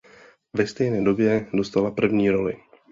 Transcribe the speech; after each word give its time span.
Ve 0.53 0.67
stejné 0.67 1.03
době 1.03 1.47
dostala 1.53 1.91
první 1.91 2.29
roli. 2.29 2.57